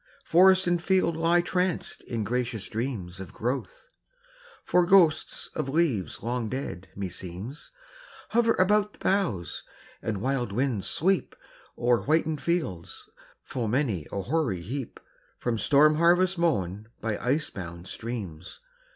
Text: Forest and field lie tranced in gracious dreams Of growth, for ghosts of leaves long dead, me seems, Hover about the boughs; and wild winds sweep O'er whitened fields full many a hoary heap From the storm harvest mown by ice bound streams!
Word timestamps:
Forest 0.25 0.65
and 0.65 0.81
field 0.81 1.15
lie 1.15 1.41
tranced 1.41 2.01
in 2.05 2.23
gracious 2.23 2.67
dreams 2.67 3.19
Of 3.19 3.31
growth, 3.33 3.87
for 4.65 4.83
ghosts 4.83 5.51
of 5.53 5.69
leaves 5.69 6.23
long 6.23 6.49
dead, 6.49 6.89
me 6.95 7.07
seems, 7.07 7.69
Hover 8.29 8.55
about 8.55 8.93
the 8.93 8.97
boughs; 8.97 9.61
and 10.01 10.19
wild 10.19 10.51
winds 10.51 10.87
sweep 10.89 11.35
O'er 11.77 11.99
whitened 12.01 12.41
fields 12.41 13.11
full 13.43 13.67
many 13.67 14.07
a 14.11 14.23
hoary 14.23 14.63
heap 14.63 14.99
From 15.37 15.57
the 15.57 15.61
storm 15.61 15.97
harvest 15.97 16.35
mown 16.35 16.87
by 16.99 17.19
ice 17.19 17.51
bound 17.51 17.85
streams! 17.87 18.59